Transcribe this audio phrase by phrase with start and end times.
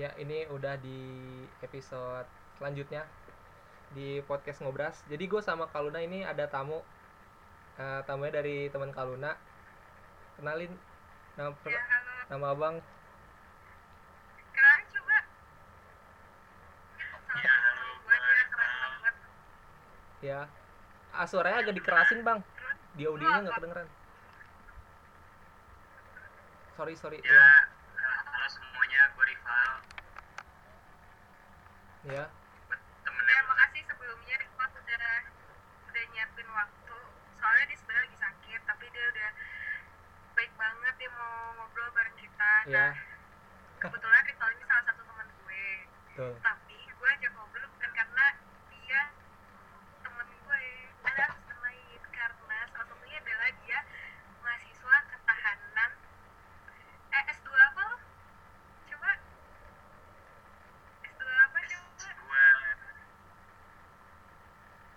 [0.00, 0.98] Ya, ini udah di
[1.60, 2.24] episode
[2.56, 3.04] selanjutnya
[3.92, 4.96] di podcast ngobras.
[5.12, 6.80] Jadi gue sama Kaluna ini ada tamu,
[7.80, 9.32] Eh, tamunya dari teman Kaluna.
[10.36, 10.68] Kenalin
[11.32, 12.12] nama Ya, halo.
[12.28, 12.76] nama abang.
[14.52, 15.18] Kenalin coba.
[17.40, 17.54] Ya.
[20.20, 20.40] Ya,
[21.10, 22.40] ah, suaranya agak dikerasin bang.
[22.92, 23.88] Di audionya nggak kedengeran.
[26.76, 27.18] Sorry sorry.
[27.20, 27.64] Ya, ulang.
[28.28, 29.70] halo semuanya, gue Rival,
[32.00, 32.24] Ya,
[33.04, 35.12] temennya ya makasih sebelumnya Rifat udah
[35.86, 36.96] udah nyiapin waktu.
[37.36, 39.30] Soalnya dia sebenarnya lagi sakit, tapi dia udah
[40.32, 42.52] baik banget dia mau ngobrol bareng kita.
[42.66, 42.92] ya, Nah,
[43.78, 45.64] kebetulan Rifat ini salah satu teman gue.
[46.16, 46.34] tuh.
[46.40, 48.26] Tapi gue ajak ngobrol bukan karena
[48.72, 49.00] dia
[50.00, 50.62] temen gue.
[51.04, 53.78] Ada alasan lain karena salah satunya adalah dia
[54.40, 55.90] mahasiswa ketahanan.
[57.10, 57.96] Eh S2 apa lo?
[58.88, 59.10] Coba
[61.02, 61.88] S2 apa coba?
[62.00, 62.46] gue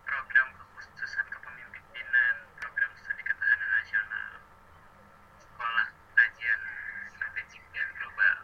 [0.03, 4.29] program kekhususan kepemimpinan program studi ketahanan nasional
[5.35, 6.61] sekolah kajian
[7.09, 8.35] strategik dan global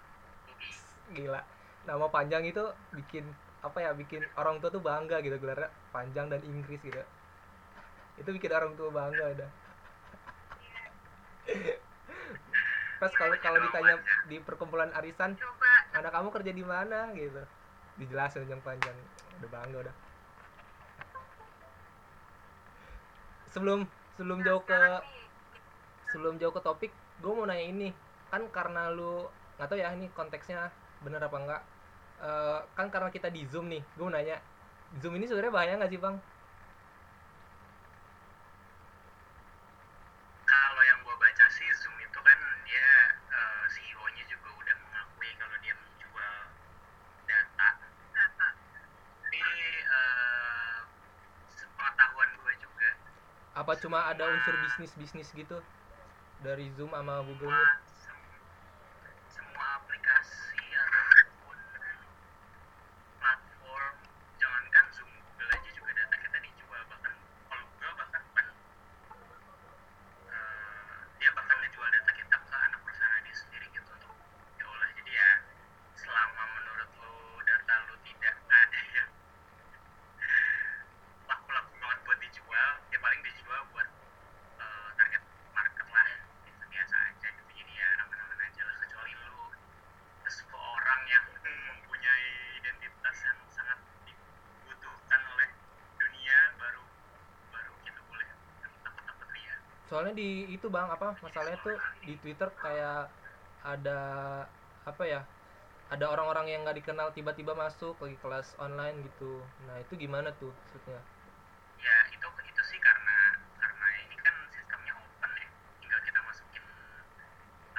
[0.48, 0.72] UI
[1.12, 1.42] Gila.
[1.86, 2.62] Nama panjang itu
[2.94, 3.26] bikin
[3.66, 3.90] apa ya?
[3.98, 7.02] Bikin orang tua tuh bangga gitu gelarnya panjang dan Inggris gitu.
[8.22, 9.50] Itu bikin orang tua bangga dah.
[13.02, 13.98] Pas kalau kalau ditanya
[14.30, 17.42] di perkumpulan arisan, Coba anak kamu kerja di mana gitu.
[17.98, 18.94] Dijelasin yang panjang.
[19.42, 19.96] Udah bangga udah.
[23.50, 23.90] Sebelum
[24.22, 24.82] sebelum jauh ke
[26.14, 27.90] sebelum jauh ke topik gue mau nanya ini
[28.30, 29.26] kan karena lu
[29.58, 30.70] nggak tahu ya ini konteksnya
[31.02, 31.62] bener apa enggak
[32.20, 34.36] Eh, kan karena kita di zoom nih gue mau nanya
[35.00, 36.16] zoom ini sebenarnya bahaya nggak sih bang?
[40.44, 42.90] Kalau yang gue baca sih Zoom itu kan dia
[43.32, 46.36] eh, CEO-nya juga udah mengakui kalau dia menjual
[47.30, 47.70] data.
[47.88, 48.50] Data.
[49.30, 49.44] tapi
[50.00, 50.80] eh,
[51.50, 52.90] sepengetahuan gue juga.
[53.54, 55.62] Apa cuma ada unsur bisnis bisnis gitu?
[56.42, 58.18] Dari zoom sama google meet sem-
[59.30, 61.56] semua aplikasi ataupun
[63.20, 63.96] platform
[64.42, 67.16] jangankan Zoom Google aja juga data kita dijual bahkan
[67.48, 68.48] kalau Google bahkan bukan
[70.32, 74.14] eh, dia bahkan ngejual data kita ke anak perusahaan dia sendiri gitu untuk
[74.58, 75.30] diolah jadi ya
[75.96, 79.10] selama menurut lu data lu tidak ada yang
[81.30, 83.88] laku-laku banget buat dijual ya paling dijual buat
[84.60, 85.24] eh, target
[85.54, 86.08] market lah
[86.48, 89.44] itu biasa aja gitu jadi ya aman-aman aja lah kecuali lu
[90.26, 91.26] seseorang yang
[91.70, 92.30] mempunyai
[92.62, 95.50] identitas yang sangat dibutuhkan oleh
[96.00, 96.84] dunia baru
[97.54, 98.26] baru kita boleh
[98.84, 103.00] takut-takut lihat soalnya di itu bang apa masalahnya tuh di twitter kayak
[103.74, 104.00] ada
[104.92, 105.22] apa ya
[105.94, 109.34] ada orang-orang yang nggak dikenal tiba-tiba masuk lagi kelas online gitu.
[109.68, 111.00] Nah itu gimana tuh maksudnya
[111.80, 113.16] ya itu itu sih karena
[113.64, 115.50] karena ini kan sistemnya open ya
[115.82, 116.64] tinggal kita masukin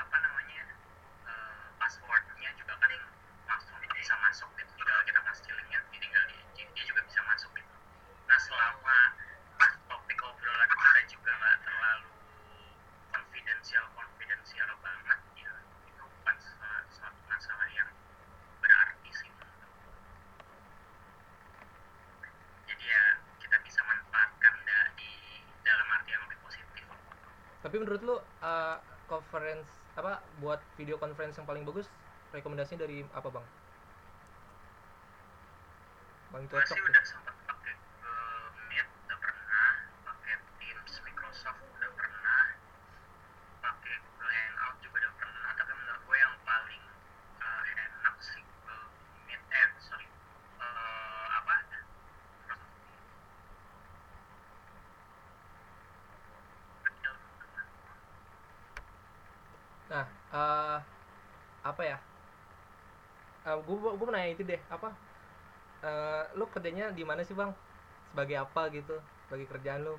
[0.00, 0.60] apa namanya
[1.28, 2.92] eh, passwordnya juga kan
[3.50, 6.22] langsung bisa masuk gitu tinggal kita kasih linknya dia tinggal
[6.56, 7.72] dia, dia juga bisa masuk gitu
[8.28, 8.96] nah selama
[9.50, 12.10] pas topik obrolan kita juga nggak terlalu
[13.12, 15.48] confidential confidential banget ya
[15.84, 17.88] itu bukan suatu, suatu masalah yang
[18.62, 19.90] berarti sih menurut aku.
[22.68, 23.02] jadi ya
[23.42, 25.10] kita bisa manfaatkan da- di
[25.66, 26.86] dalam arti yang lebih positif
[27.60, 29.68] Tapi menurut lu uh, conference
[29.98, 31.84] apa buat video conference yang paling bagus
[32.32, 33.46] rekomendasinya dari apa bang?
[36.32, 36.88] Paling gue cocok sih tuh.
[36.88, 39.70] udah sempat pakai eh, Meet udah pernah
[40.08, 42.42] pakai Teams Microsoft udah pernah
[43.60, 46.82] pakai Google Hangout juga udah pernah tapi menurut gue yang paling
[47.44, 48.84] eh, enak sih Google
[49.28, 50.06] Meet eh sorry
[50.60, 51.54] Eh, apa
[59.90, 60.78] Nah, uh,
[61.66, 61.98] apa ya?
[63.42, 63.58] Uh,
[64.20, 64.88] nanya itu deh apa?
[65.80, 67.50] Uh, lu kerjanya di mana sih bang?
[68.12, 68.96] Sebagai apa gitu?
[69.24, 69.96] Sebagai kerjaan lu?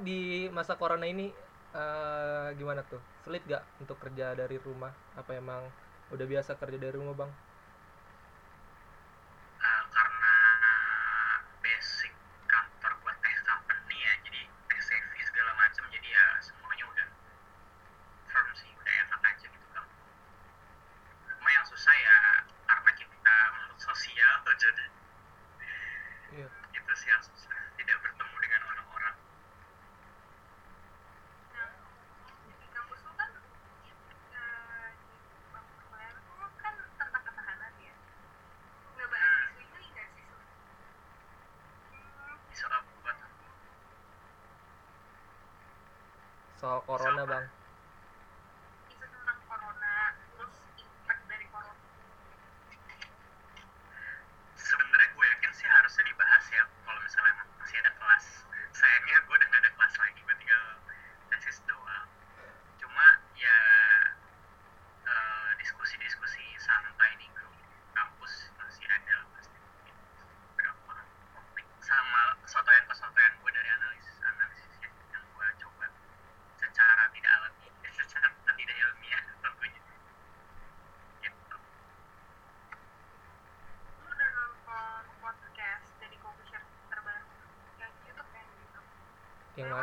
[0.00, 1.30] di masa corona ini
[1.76, 3.00] uh, gimana tuh?
[3.24, 4.92] Sulit gak untuk kerja dari rumah?
[5.16, 5.62] Apa emang
[6.10, 7.30] udah biasa kerja dari rumah bang?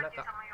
[0.01, 0.46] なんか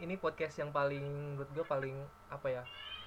[0.00, 1.04] ini podcast yang paling
[1.36, 1.96] menurut gue paling
[2.28, 2.64] apa ya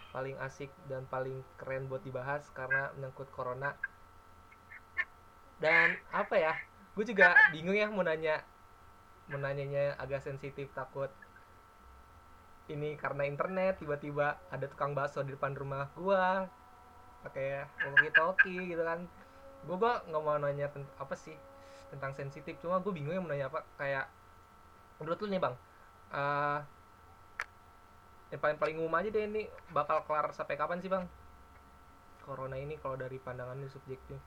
[0.10, 3.77] paling asik dan paling keren buat dibahas karena menyangkut corona.
[5.62, 6.53] Dan apa ya
[6.98, 8.41] gue juga bingung ya mau nanya
[9.29, 11.13] menanyanya agak sensitif takut.
[12.69, 16.46] Ini karena internet tiba-tiba ada tukang bakso di depan rumah gua
[17.25, 19.05] pakai walkie talkie gitu kan.
[19.65, 21.38] Gua gua nggak mau nanya apa sih
[21.93, 22.58] tentang sensitif.
[22.62, 24.05] Cuma gua bingung ya mau nanya apa kayak
[25.01, 25.55] menurut lu nih bang
[26.13, 26.60] uh,
[28.29, 29.50] yang paling paling umum aja deh ini.
[29.74, 31.05] Bakal kelar sampai kapan sih bang?
[32.21, 34.21] Corona ini kalau dari pandangan subjektif.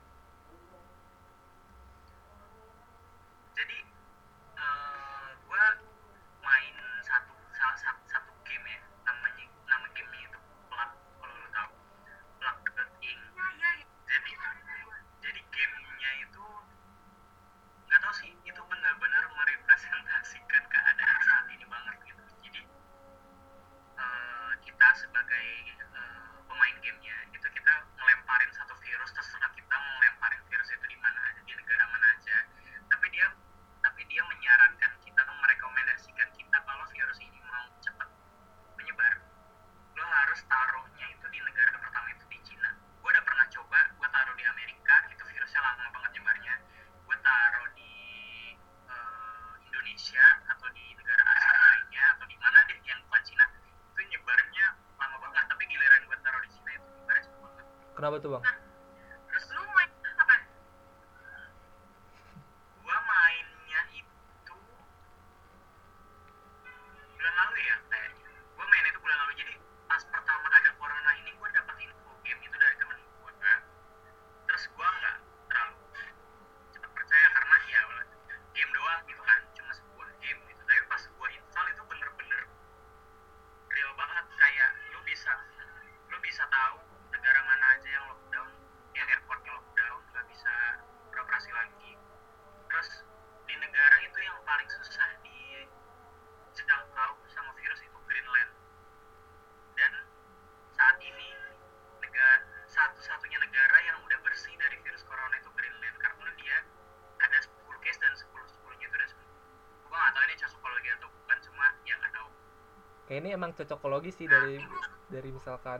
[113.23, 114.59] ini emang cocokologi sih dari
[115.07, 115.79] dari misalkan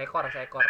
[0.00, 0.64] seekor seekor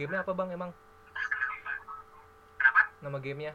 [0.00, 0.48] gamenya apa bang?
[0.56, 0.72] Emang?
[2.56, 2.80] Kenapa?
[3.04, 3.52] nama gamenya?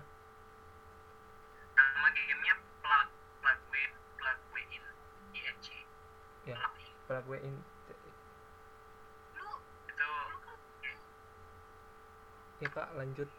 [1.73, 2.53] Nama gamenya
[2.85, 3.09] plug
[3.41, 3.85] plug way
[4.21, 4.83] plug way in
[5.33, 5.67] inc
[6.45, 6.57] ya
[7.09, 7.55] plug way in.
[12.61, 13.29] Ya kak lanjut.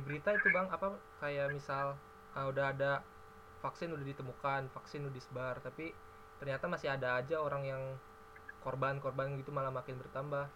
[0.00, 1.92] di berita itu bang apa kayak misal
[2.32, 3.04] uh, udah ada
[3.60, 5.92] vaksin udah ditemukan vaksin udah disebar tapi
[6.40, 7.82] ternyata masih ada aja orang yang
[8.64, 10.48] korban-korban gitu malah makin bertambah.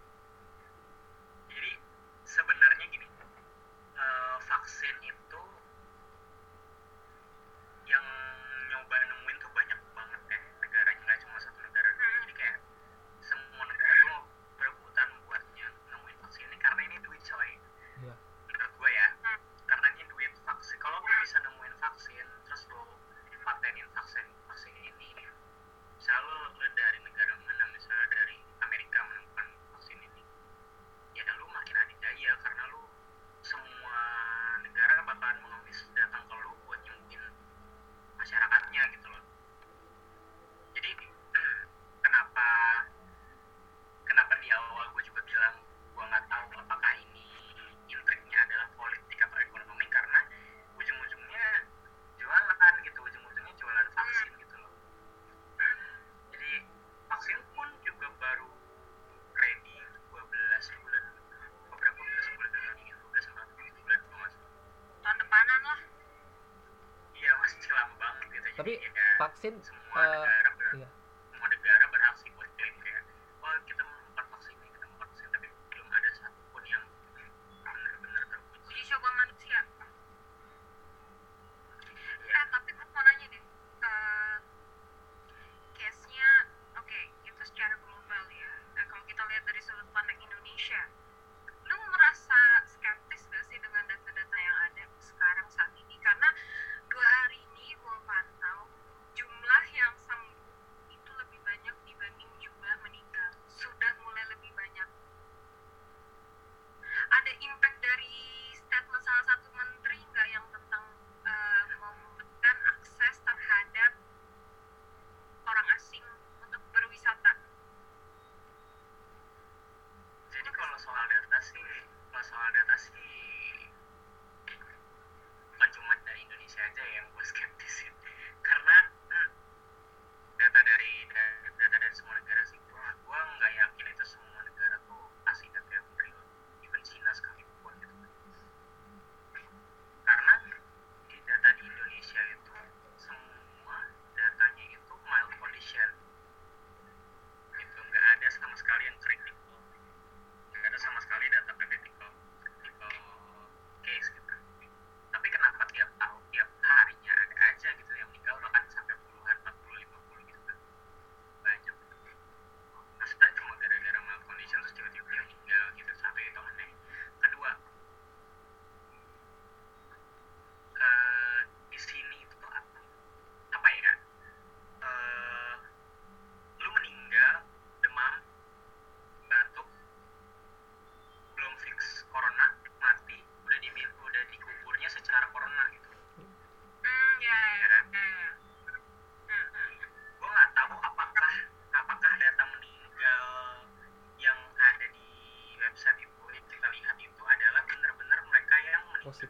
[69.45, 70.27] synth uh,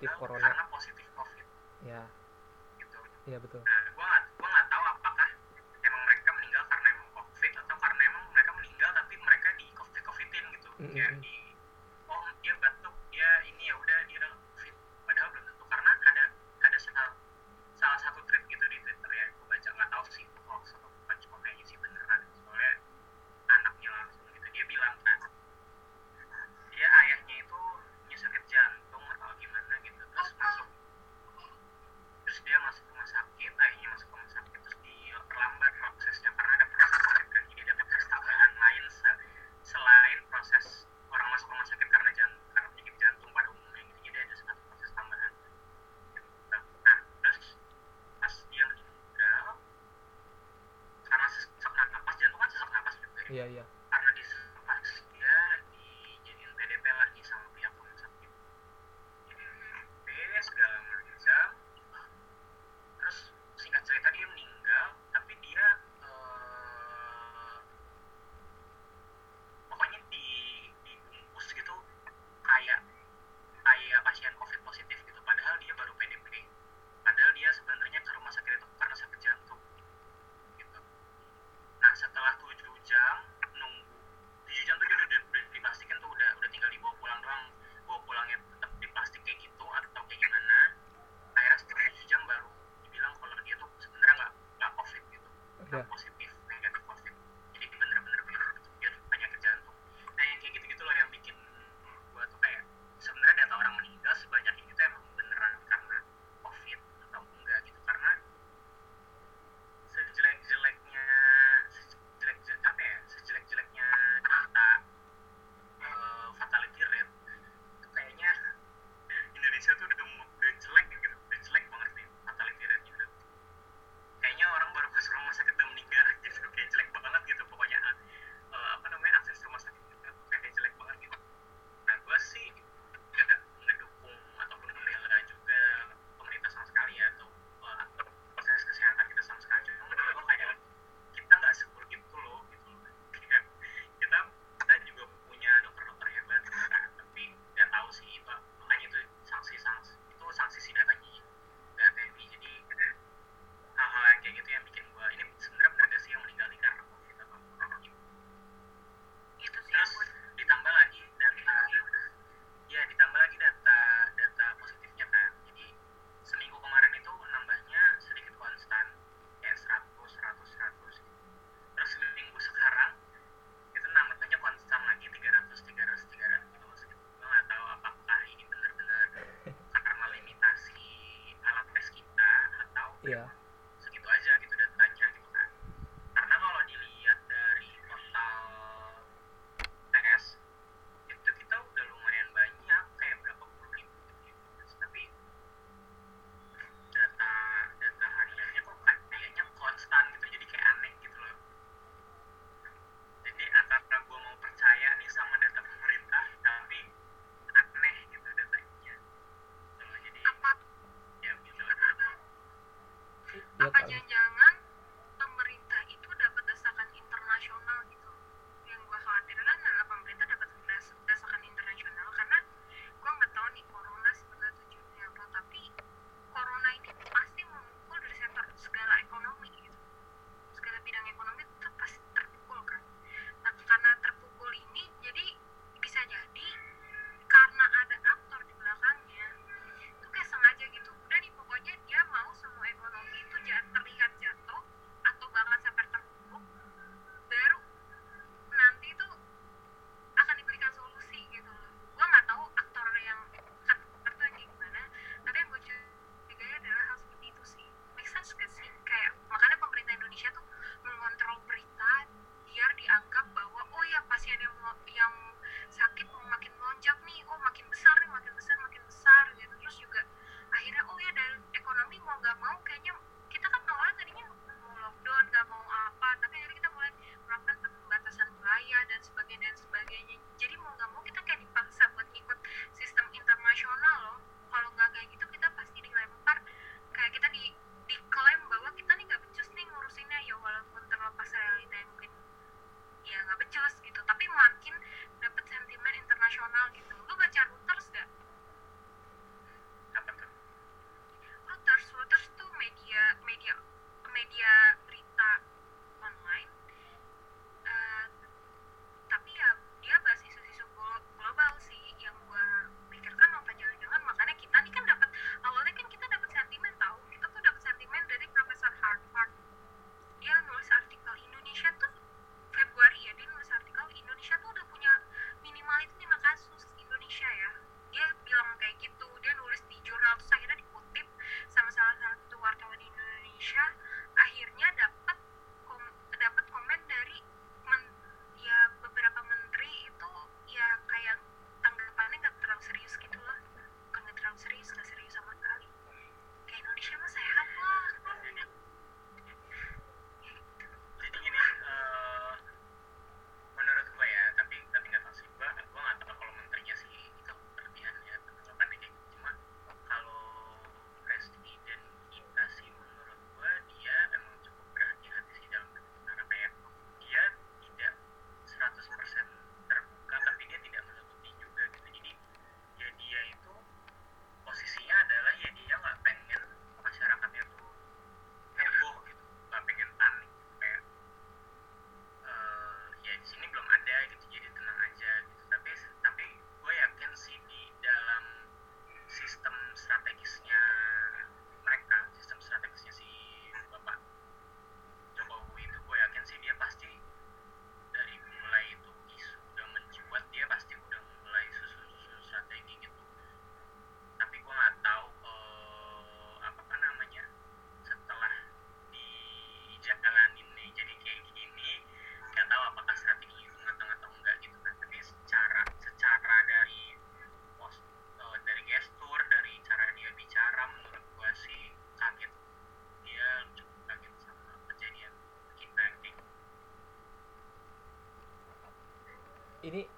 [0.05, 0.45] positif meninggal corona.
[0.45, 1.47] karena positif covid.
[1.85, 2.03] Ya.
[2.77, 2.99] Gitu.
[3.33, 3.63] Ya betul.
[3.65, 5.29] Nah, gue gak, gua gak tahu apakah
[5.81, 10.03] emang mereka meninggal karena emang covid atau karena emang mereka meninggal tapi mereka di covid
[10.05, 10.69] covidin gitu.
[10.77, 10.99] Mm -hmm.
[11.01, 11.34] ya di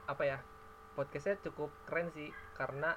[0.06, 0.38] apa ya
[0.94, 2.96] podcastnya cukup keren sih karena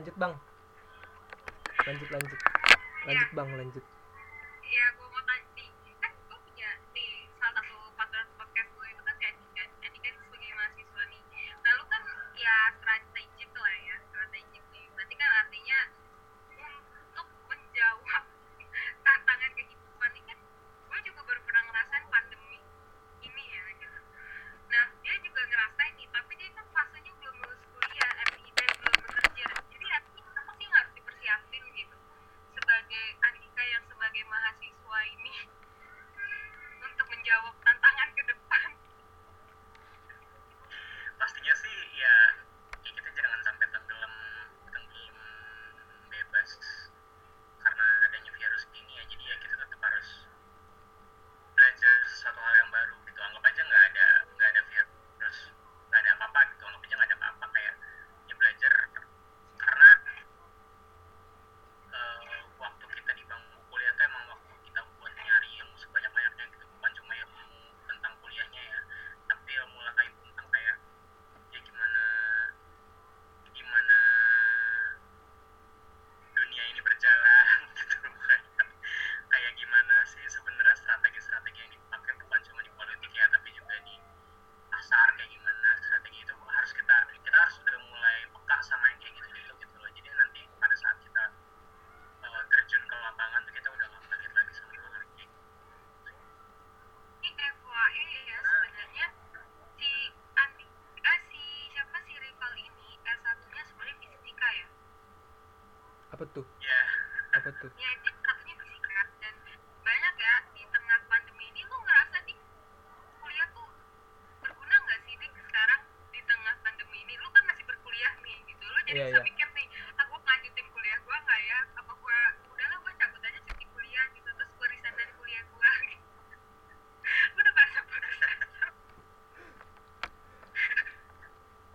[0.00, 0.34] lanjut bang.
[1.84, 2.40] Lanjut lanjut.
[2.40, 3.04] Iya.
[3.04, 3.84] Lanjut bang lanjut.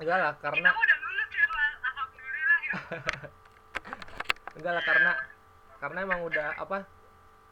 [0.05, 1.45] enggak lah karena kita udah lulus ya
[1.81, 2.73] alhamdulillah ya.
[4.61, 5.11] Enggak lah karena
[5.81, 6.77] karena emang udah apa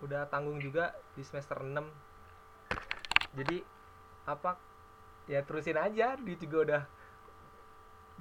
[0.05, 1.73] udah tanggung juga di semester 6
[3.33, 3.57] jadi
[4.29, 4.61] apa
[5.25, 6.81] ya terusin aja duit juga udah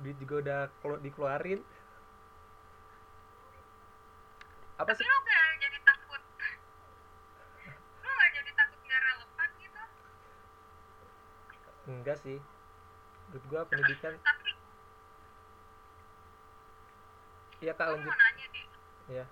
[0.01, 1.61] duit juga udah kalau dikeluarin.
[4.81, 5.05] Apa sih?
[11.93, 12.41] enggak sih
[13.53, 14.17] gua pendidikan.
[17.61, 18.17] Ya kak lanjut.
[19.13, 19.29] ya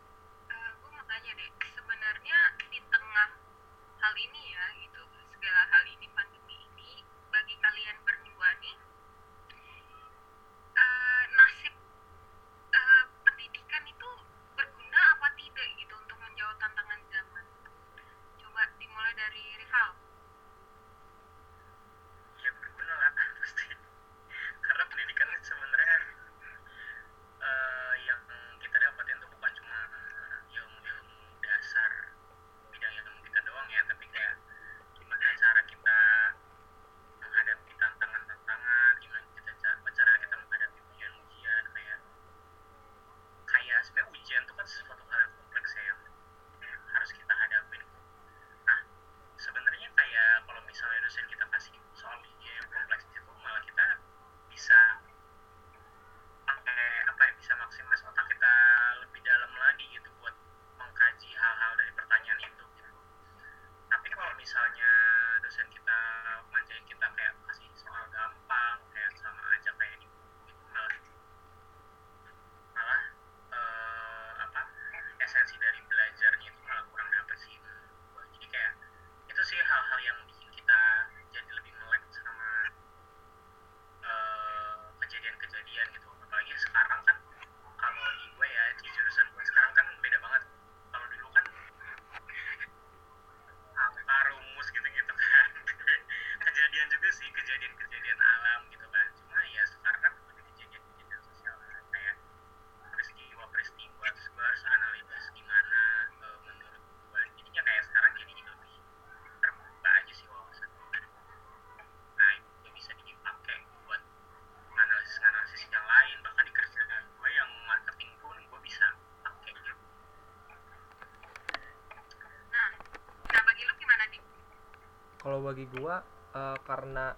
[125.51, 125.99] bagi gua
[126.31, 127.11] uh, karena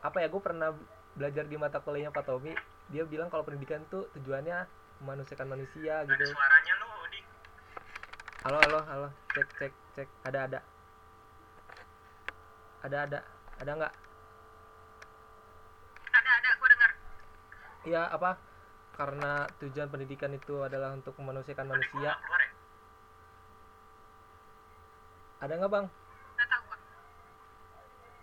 [0.00, 0.72] apa ya gua pernah
[1.12, 2.56] belajar di mata kuliahnya Pak Tommy
[2.88, 4.64] dia bilang kalau pendidikan tuh tujuannya
[5.04, 6.24] memanusiakan manusia gitu.
[6.24, 7.20] Suaranya lu Odi
[8.48, 9.08] halo halo halo.
[9.36, 10.08] Cek cek cek.
[10.24, 10.60] Ada ada.
[12.84, 13.20] Ada ada.
[13.60, 13.92] Ada nggak?
[16.16, 16.50] Ada ada.
[16.56, 16.90] Gua dengar
[17.84, 18.40] iya apa?
[18.96, 22.16] Karena tujuan pendidikan itu adalah untuk memanusiakan manusia.
[25.44, 25.86] Ada nggak bang?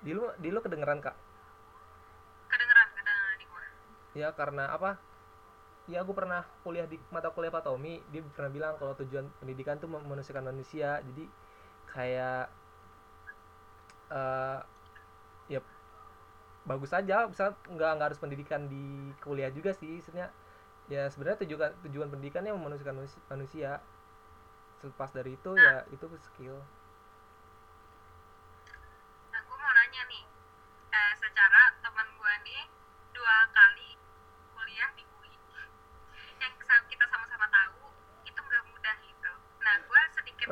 [0.02, 1.16] di lu di lu kedengeran kak?
[2.50, 3.64] Kedengeran kedengeran di gua.
[4.18, 4.98] Ya karena apa?
[5.90, 9.78] Ya aku pernah kuliah di mata kuliah Pak Tommy dia pernah bilang kalau tujuan pendidikan
[9.78, 11.02] tuh memanusiakan manusia.
[11.02, 11.26] Jadi
[11.90, 12.50] kayak
[14.14, 14.60] uh,
[15.50, 15.60] ya
[16.66, 20.30] bagus saja bisa nggak nggak harus pendidikan di kuliah juga sih sebenarnya
[20.86, 23.82] ya sebenarnya tujuan tujuan pendidikannya memanusiakan manusia.
[24.82, 25.82] Selepas dari itu ya, nah.
[25.86, 26.58] ya itu skill.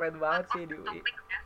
[0.09, 0.97] keren banget sih di UI.
[0.97, 1.39] Ya.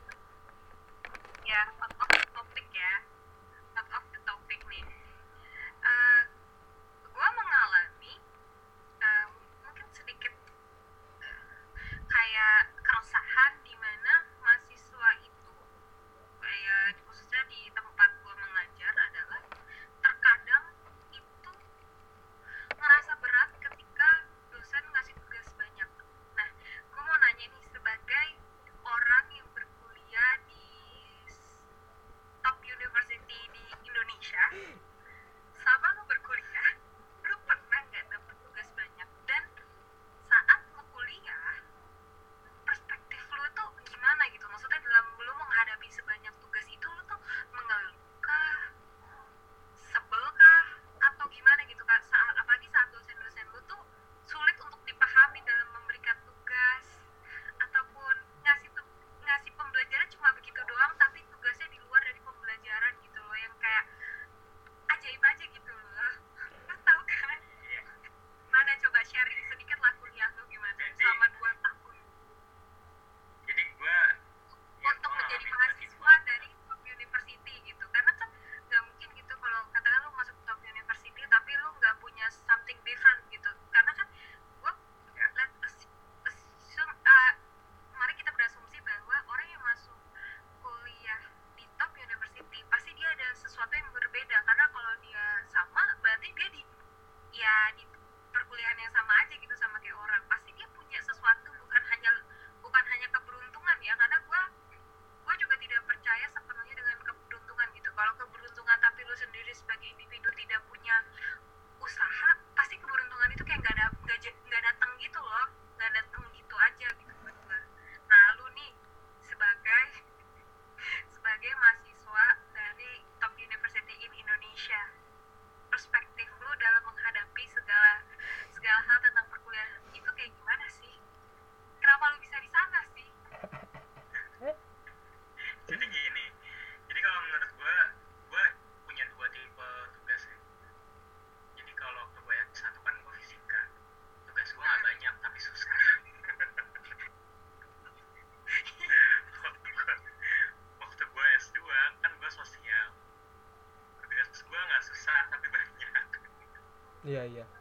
[157.13, 157.52] iya iya.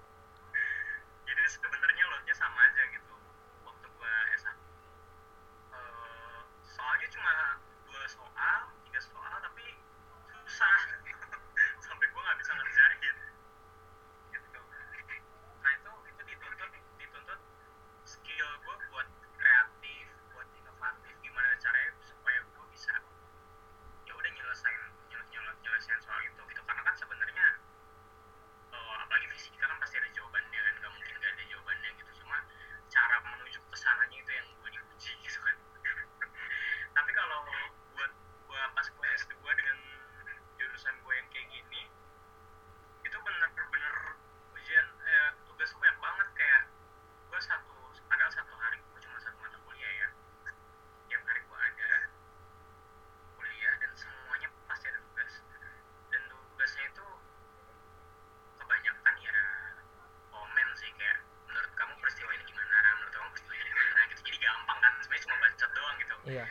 [66.27, 66.45] Yeah.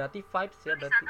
[0.00, 1.09] berarti vibes ya berarti.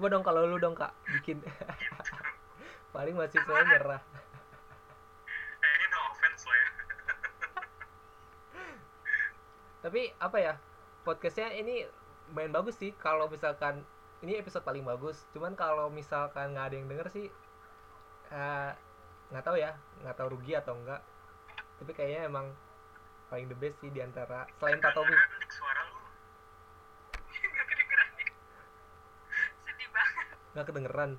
[0.00, 1.44] coba dong kalau lu dong kak bikin.
[2.96, 4.00] Paling masih saya nyerah.
[5.60, 6.68] Eh, ini no offense lah ya.
[9.84, 10.54] Tapi apa ya
[11.04, 11.84] podcastnya ini
[12.32, 13.84] main bagus sih kalau misalkan
[14.24, 15.28] ini episode paling bagus.
[15.36, 17.28] Cuman kalau misalkan nggak ada yang denger sih
[18.32, 18.70] eh,
[19.28, 21.04] nggak uh, tahu ya nggak tahu rugi atau enggak
[21.76, 22.48] tapi kayaknya emang
[23.28, 25.12] paling the best sih di antara selain Tatomi
[30.64, 31.18] kedengeran.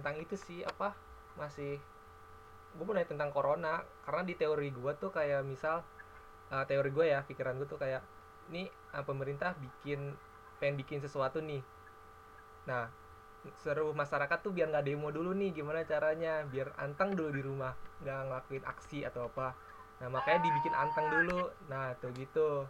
[0.00, 0.96] tentang itu sih apa
[1.36, 1.76] masih
[2.72, 3.84] gue mau nanya tentang corona.
[4.08, 5.84] Karena di teori gue tuh kayak misal
[6.48, 8.00] uh, teori gue ya pikiran gue tuh kayak
[8.50, 10.16] ini uh, eh, pemerintah bikin
[10.56, 11.60] pengen bikin sesuatu nih.
[12.64, 12.88] Nah
[13.56, 16.44] seru masyarakat tuh biar nggak demo dulu nih gimana caranya?
[16.48, 19.52] Biar anteng dulu di rumah nggak ngelakuin aksi atau apa.
[20.00, 21.52] Nah makanya dibikin anteng dulu.
[21.68, 22.64] Nah tuh gitu.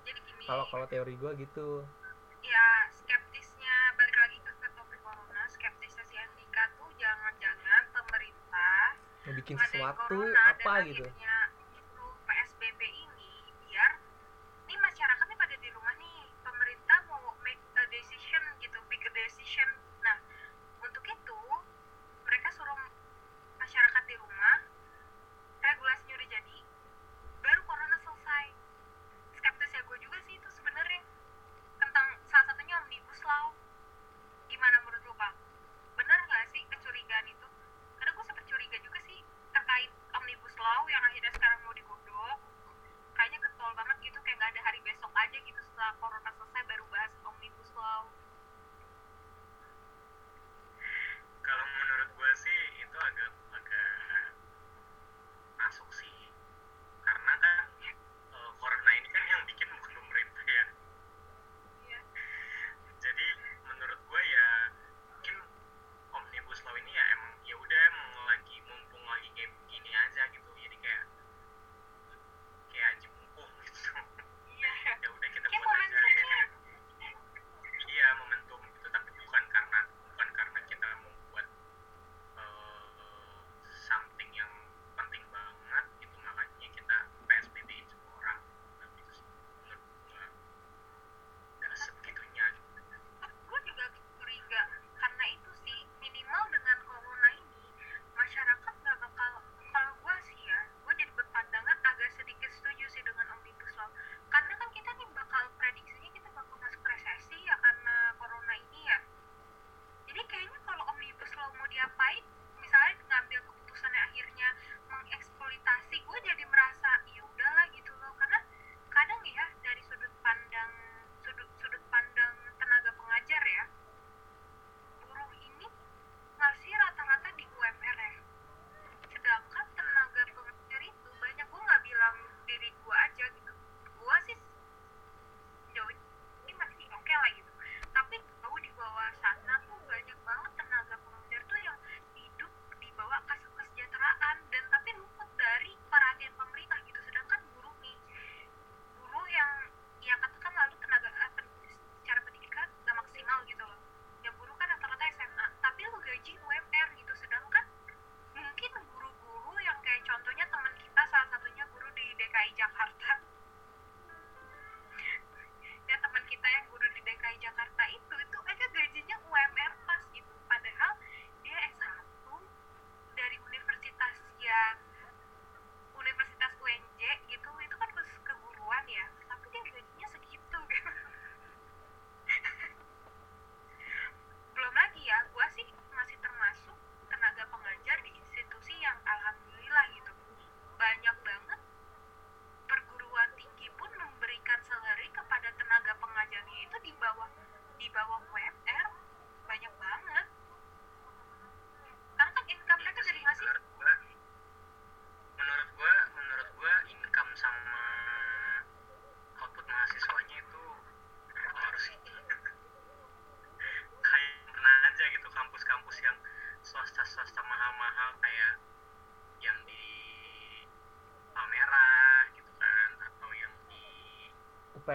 [0.46, 1.86] Kalau kalau teori gue gitu.
[9.40, 11.06] bikin sesuatu corona, apa gitu.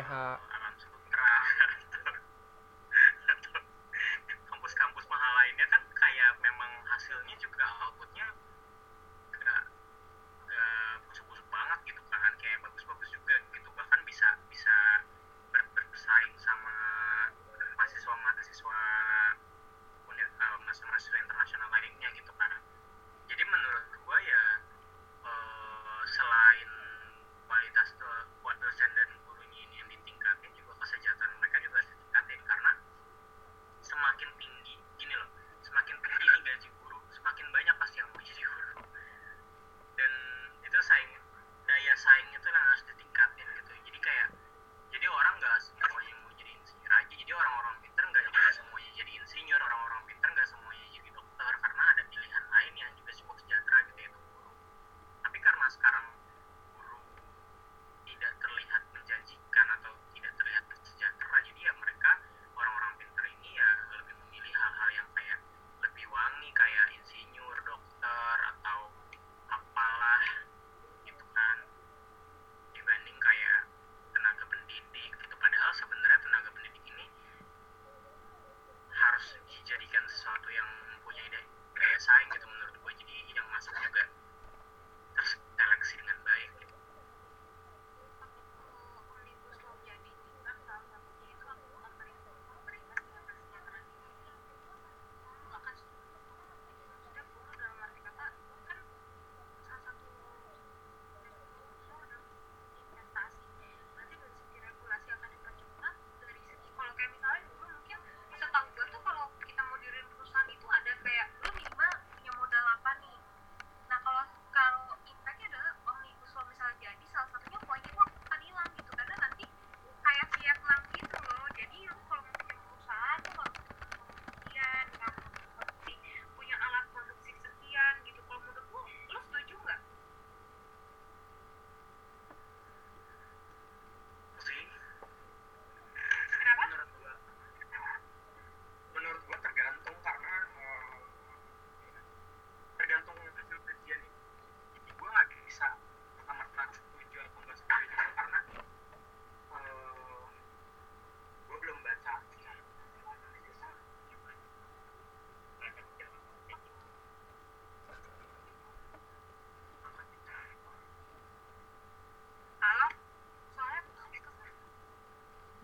[0.01, 0.44] PH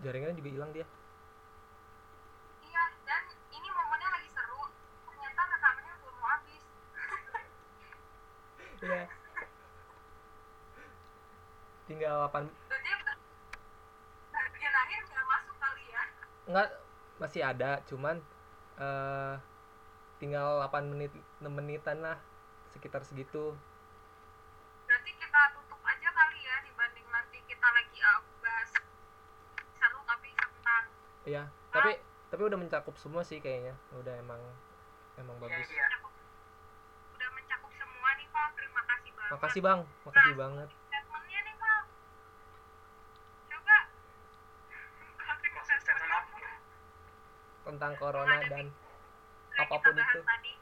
[0.02, 0.86] jaringannya juga hilang dia.
[8.82, 9.06] Iya
[11.92, 12.48] tinggal 8
[14.32, 16.02] bagian akhir nggak masuk kali ya?
[16.50, 16.68] Nggak
[17.20, 18.16] masih ada cuman
[18.80, 19.34] uh,
[20.18, 22.18] tinggal 8 menit 6 menitan lah
[22.74, 23.54] sekitar segitu.
[32.42, 33.70] tapi udah mencakup semua sih kayaknya
[34.02, 34.42] udah emang
[35.14, 35.86] emang ya, bagus ya.
[37.14, 41.54] udah mencakup semua nih pak terima kasih banget makasih bang makasih nah, banget statementnya nih,
[41.54, 41.82] pak.
[43.46, 43.78] Coba.
[45.62, 46.34] statement apa?
[46.34, 46.54] Ya?
[47.62, 48.66] tentang corona dan
[49.54, 50.52] apa pun itu tadi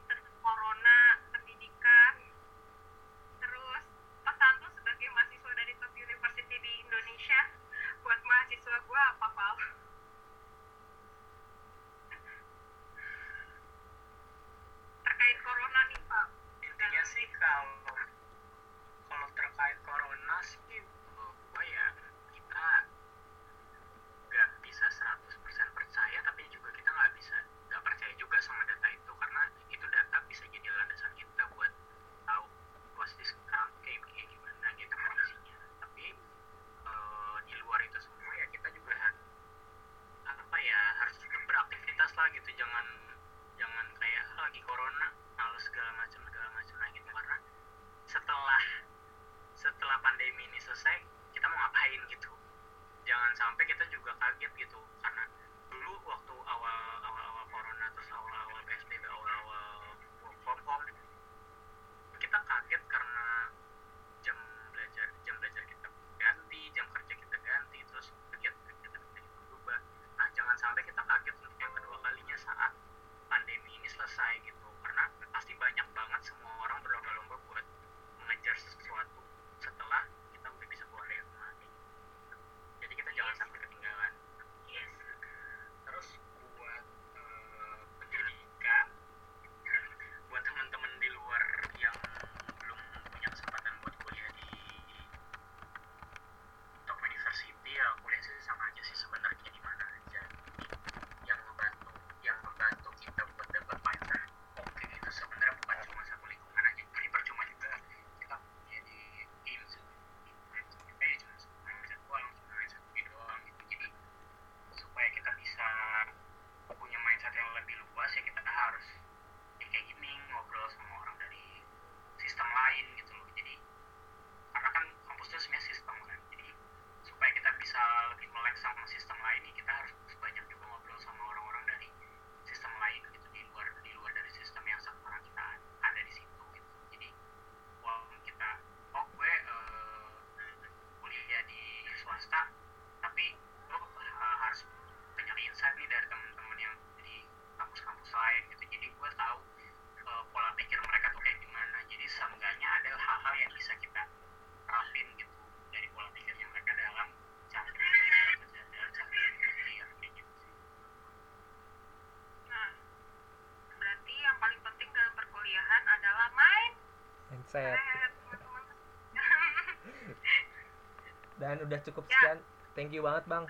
[171.50, 172.14] dan udah cukup ya.
[172.14, 172.38] sekian.
[172.78, 173.44] Thank you banget bang.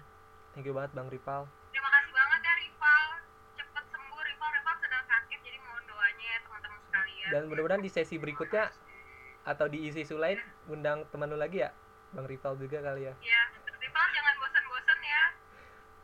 [0.56, 1.44] Thank you banget bang Rival.
[1.68, 3.04] terima kasih banget ya Rival,
[3.60, 7.28] cepet sembuh Ripal Rival sedang sakit jadi mohon doanya ya teman-teman sekalian.
[7.28, 8.72] Dan mudah-mudahan di sesi berikutnya
[9.44, 10.72] atau di isi lain ya.
[10.72, 11.70] undang teman lu lagi ya
[12.16, 13.14] bang Rival juga kali ya.
[13.20, 15.24] Ya Ripal jangan bosan-bosan ya.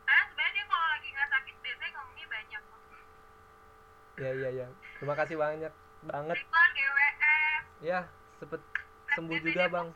[0.05, 2.61] Karena sebenarnya kalau lagi nggak sakit biasanya ngomongnya banyak
[4.17, 4.67] ya ya ya
[5.01, 5.73] terima kasih banyak
[6.05, 6.37] banget.
[6.37, 7.15] Ripal GWF
[7.81, 8.61] iya, ya sempet
[9.17, 9.89] sembuh juga bang.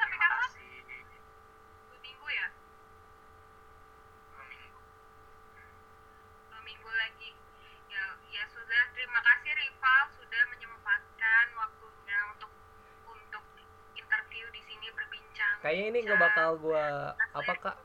[16.52, 17.78] bakal gua apa kak?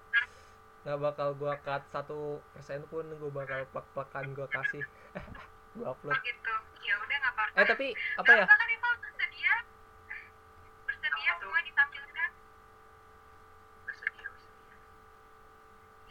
[0.83, 4.83] Nggak bakal gua cut satu persen pun gue bakal pak-pakan gua kasih.
[5.77, 6.17] Gua upload.
[6.25, 6.55] Gitu.
[6.89, 7.61] Ya udah nggak apa-apa.
[7.61, 7.87] Eh tapi
[8.17, 8.47] apa ya?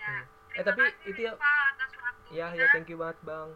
[0.05, 0.23] Hmm.
[0.55, 1.33] Eh tapi itu ya
[2.31, 3.49] ya ya thank you banget bang.